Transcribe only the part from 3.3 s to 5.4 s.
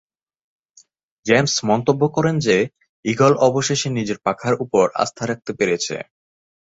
অবশেষে নিজের পাখার উপর আস্থা